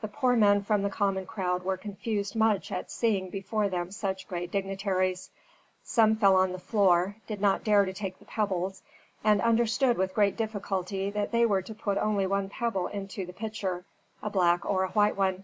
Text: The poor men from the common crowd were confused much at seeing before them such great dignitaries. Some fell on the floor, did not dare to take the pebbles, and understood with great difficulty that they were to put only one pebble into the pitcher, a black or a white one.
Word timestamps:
The 0.00 0.06
poor 0.06 0.36
men 0.36 0.62
from 0.62 0.82
the 0.82 0.90
common 0.90 1.26
crowd 1.26 1.64
were 1.64 1.76
confused 1.76 2.36
much 2.36 2.70
at 2.70 2.88
seeing 2.88 3.30
before 3.30 3.68
them 3.68 3.90
such 3.90 4.28
great 4.28 4.52
dignitaries. 4.52 5.28
Some 5.82 6.14
fell 6.14 6.36
on 6.36 6.52
the 6.52 6.58
floor, 6.60 7.16
did 7.26 7.40
not 7.40 7.64
dare 7.64 7.84
to 7.84 7.92
take 7.92 8.20
the 8.20 8.24
pebbles, 8.26 8.84
and 9.24 9.40
understood 9.40 9.98
with 9.98 10.14
great 10.14 10.36
difficulty 10.36 11.10
that 11.10 11.32
they 11.32 11.44
were 11.46 11.62
to 11.62 11.74
put 11.74 11.98
only 11.98 12.28
one 12.28 12.48
pebble 12.48 12.86
into 12.86 13.26
the 13.26 13.32
pitcher, 13.32 13.84
a 14.22 14.30
black 14.30 14.64
or 14.64 14.84
a 14.84 14.90
white 14.90 15.16
one. 15.16 15.42